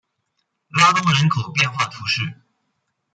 [0.79, 2.23] 拉东人口变化图示